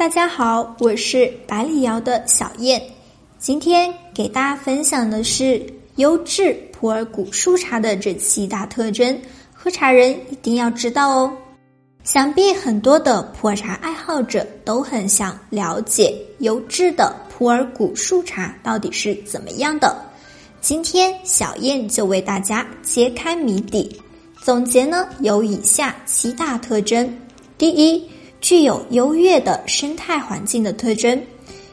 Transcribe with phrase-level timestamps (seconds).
[0.00, 2.82] 大家好，我是百里瑶的小燕，
[3.38, 5.62] 今天给大家分享的是
[5.96, 9.20] 优质普洱古树茶的这七大特征，
[9.52, 11.36] 喝茶人一定要知道哦。
[12.02, 19.94] 想必很多的普洱茶爱好者都很想了解优质的普洱古树茶到底是怎么样的。
[20.62, 24.00] 今天小燕就为大家揭开谜底。
[24.42, 27.14] 总结呢有以下七大特征：
[27.58, 28.02] 第一。
[28.40, 31.20] 具有优越的生态环境的特征。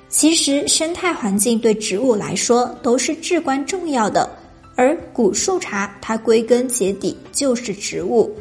[0.10, 4.30] 其实，生态环境对植物来说都是至关重要的。
[4.76, 8.32] 而古树茶，它归根结底就是植物。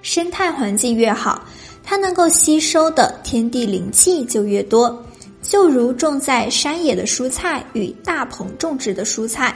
[0.00, 1.44] 生态环境越好，
[1.82, 5.04] 它能够吸收的天地灵气就越多。
[5.42, 9.54] 就如种在山野的蔬菜与大棚种植的蔬菜，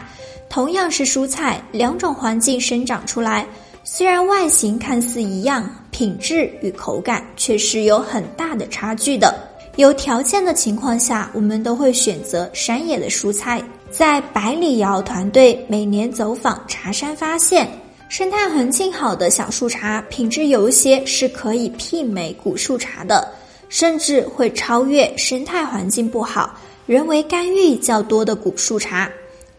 [0.51, 3.47] 同样是蔬菜，两种环境生长出来。
[3.85, 9.35] 虽然外形看似一样，品质与口感却是有很大的差距的。
[9.77, 13.63] 有条件的情况下，我们都会选择山野的蔬菜。
[13.91, 17.67] 在百里瑶团队每年走访茶山，发现
[18.11, 23.27] 生态环境好的小树茶品质有一些是可以媲美古树茶的，
[23.71, 29.11] 甚至会超越生态环境不好、人为干预较多的古树茶。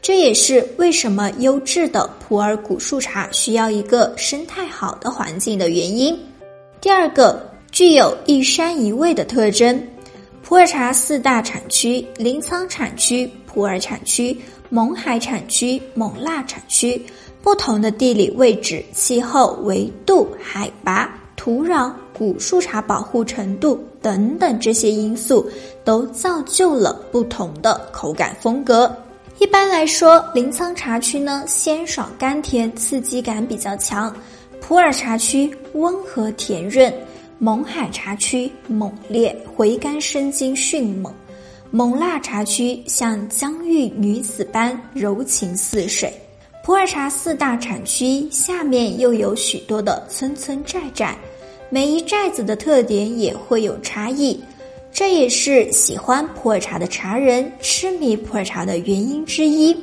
[0.01, 6.17] 这也是为什么优质的普洱古树茶需要一个生态好的环境的原因。
[6.79, 9.81] 第二个，具有一山一味的特征。
[10.43, 14.37] 普洱茶四大产区：临沧产区、普洱产区、
[14.71, 17.01] 勐海产区、勐腊产区。
[17.43, 25.49] 不同的地理位置、气候、纬度、海拔、土壤、古树茶保护程度等等这些因素，
[25.85, 28.93] 都造就了不同的口感风格。
[29.39, 34.11] 一般来说，临沧茶区呢鲜爽甘甜，刺激感比较强；
[34.59, 36.91] 普洱茶区温和甜润；
[37.39, 41.13] 勐海茶区猛烈，回甘生津迅猛；
[41.71, 46.11] 勐腊茶区像江玉女子般柔情似水。
[46.63, 51.15] 普洱茶四大产区下面又有许多的村村寨寨，
[51.69, 54.43] 每一寨子的特点也会有差异。
[54.91, 59.75] 这也是喜欢普洱茶的茶人痴迷普洱茶的原因之一。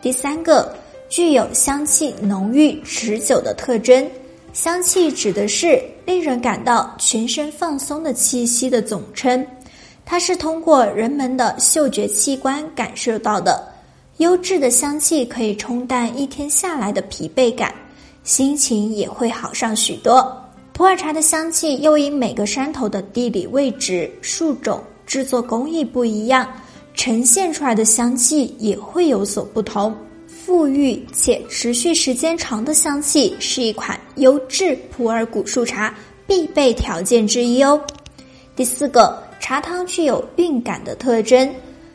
[0.00, 0.74] 第三个，
[1.08, 4.08] 具有香气浓郁、持久的特征。
[4.52, 9.46] 香气指的是令人感到全身放松的气息的总称，
[10.04, 13.62] 它是通过人们的嗅觉器官感受到的。
[14.16, 17.74] 优质的香气可以冲淡一天下来的疲惫感，
[18.24, 20.34] 心情也会好上许多。
[20.76, 26.46] 普洱茶的香气又因每个山头的地理位置、树种、制作工艺不一样，
[26.92, 29.96] 呈现出来的香气也会有所不同。
[30.46, 35.94] 馥郁且持续时间长的香气是一款优质普洱古树茶
[36.26, 37.80] 必备条件之一哦。
[38.54, 41.50] 第四个，茶汤具有韵感的特征，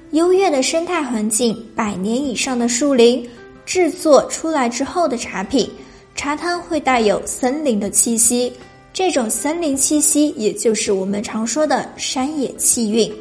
[0.09, 3.29] 优越的生态环境、百年以上的树林
[3.63, 5.69] 制作出来之后的茶品，
[6.15, 8.51] 茶汤会带有森林的气息。
[8.93, 13.11] 这种森林气息，也就是我们常说的山野气韵。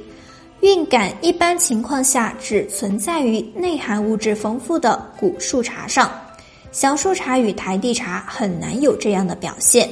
[0.62, 6.10] 韵感一般情况下只存在于内含物质丰富的古树茶上，
[6.72, 9.88] 小树茶与台地茶很难有这样的表现。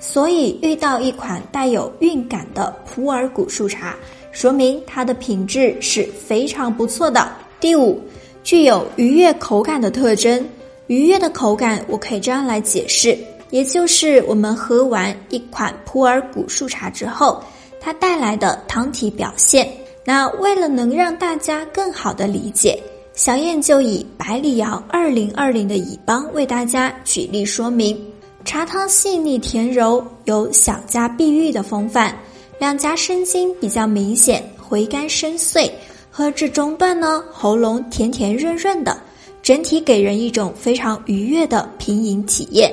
[0.00, 3.94] 所以，遇到一款带有韵感的普洱古树茶，
[4.32, 7.30] 说明它的品质是非常不错的。
[7.60, 8.00] 第五，
[8.42, 10.42] 具有愉悦口感的特征。
[10.86, 13.16] 愉悦的口感，我可以这样来解释。
[13.50, 17.42] 也就是我们喝完一款普洱古树茶之后，
[17.80, 19.68] 它带来的汤体表现。
[20.04, 22.80] 那为了能让大家更好的理解，
[23.12, 27.98] 小燕就以百里瑶二零二零的乙邦为大家举例说明。
[28.44, 32.16] 茶汤细腻甜柔，有小家碧玉的风范，
[32.58, 35.70] 两颊生津比较明显，回甘深邃。
[36.10, 38.98] 喝至中段呢，喉咙甜甜润润的，
[39.42, 42.72] 整体给人一种非常愉悦的品饮体验。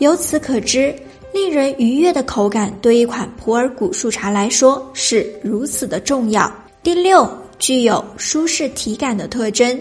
[0.00, 0.94] 由此可知，
[1.30, 6.50] 令人愉悦的口感对一款普洱古树茶来说是如此的重要。
[6.82, 9.78] 第六，具有舒适体感的特征。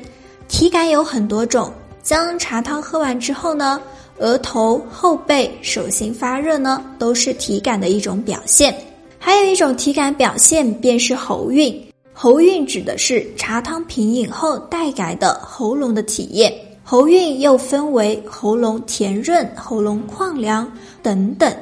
[0.50, 1.72] 体感有很多种，
[2.04, 3.82] 将茶汤喝完之后呢，
[4.18, 8.76] 额头、后背、手心发热呢，都是体感的一种表现。
[9.18, 11.82] 还有一种体感表现便是喉韵，
[12.12, 16.54] 喉韵指的是茶汤品饮后带来的喉咙的体验。
[16.92, 20.68] 喉韵又分为喉咙甜润、喉咙旷凉
[21.04, 21.56] 等等，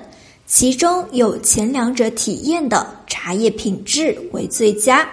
[0.45, 5.06] 其中有前两者体验的茶叶品质为最佳。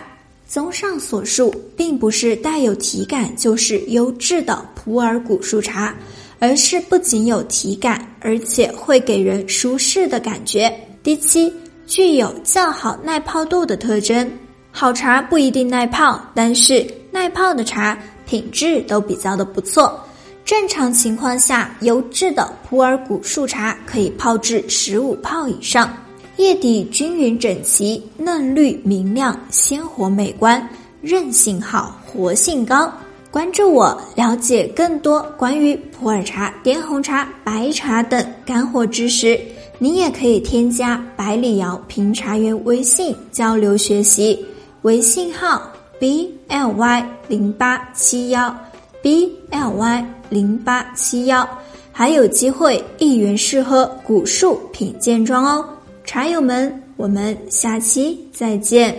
[0.46, 5.93] 综上所述，并不是带有体感就是优质的普洱古树茶，
[6.38, 10.72] 而是不仅有体感，而且会给人舒适的感觉。
[11.02, 11.52] 第七，
[11.88, 14.31] 具有较好耐泡度的特征。
[14.70, 20.00] 好茶不一定耐泡，但是耐泡的茶品质都比较的不错。
[20.44, 25.91] 正常情况下，优质的普洱古树茶可以泡至十五泡以上，
[26.37, 30.69] 叶底均匀整齐，嫩绿明亮，鲜活美观，
[31.00, 32.93] 韧性好，活性高。
[33.31, 39.40] 关注我，了解更多关于普洱茶、滇红茶、白茶等干货知识。
[39.79, 44.44] 你也可以添加百里瑶评茶员微信交流学习。
[44.82, 45.62] 微信号
[45.99, 48.55] b l y 零八七幺
[49.04, 51.46] b l y 零八七幺，
[51.92, 55.62] 还有机会一元试喝古树品鉴装哦，
[56.06, 58.98] 茶友们，我们下期再见。